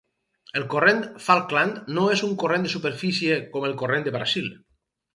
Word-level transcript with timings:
El 0.59 0.63
Corrent 0.73 1.03
Falkland 1.25 1.93
no 1.99 2.07
és 2.15 2.25
un 2.31 2.33
corrent 2.45 2.67
de 2.69 2.75
superfície 2.77 3.41
com 3.55 3.71
el 3.71 3.81
Corrent 3.85 4.09
de 4.11 4.19
Brasil. 4.21 4.53